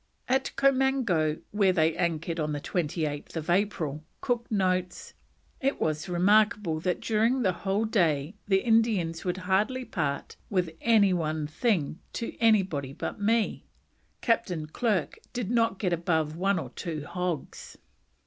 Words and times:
At 0.27 0.51
Comango, 0.55 1.39
where 1.51 1.71
they 1.71 1.95
anchored 1.95 2.39
on 2.39 2.53
28th 2.53 3.47
April, 3.51 4.03
Cook 4.19 4.47
notes: 4.49 5.13
"It 5.61 5.79
was 5.79 6.09
remarkable 6.09 6.79
that 6.79 7.01
during 7.01 7.43
the 7.43 7.51
whole 7.51 7.85
day 7.85 8.33
the 8.47 8.63
Indians 8.63 9.23
would 9.23 9.37
hardly 9.45 9.85
part 9.85 10.37
with 10.49 10.71
any 10.81 11.13
one 11.13 11.45
thing 11.45 11.99
to 12.13 12.35
anybody 12.39 12.93
but 12.93 13.21
me; 13.21 13.67
Captain 14.21 14.65
Clerke 14.65 15.19
did 15.33 15.51
not 15.51 15.77
get 15.77 15.93
above 15.93 16.35
one 16.35 16.57
or 16.57 16.71
two 16.71 17.05
hogs." 17.05 17.77